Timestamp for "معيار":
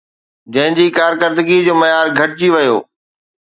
1.85-2.13